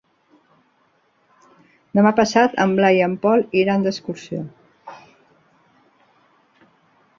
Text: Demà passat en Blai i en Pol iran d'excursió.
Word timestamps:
Demà 1.99 2.13
passat 2.21 2.57
en 2.65 2.73
Blai 2.79 2.97
i 3.01 3.05
en 3.09 3.13
Pol 3.27 3.45
iran 3.63 3.87
d'excursió. 3.87 4.43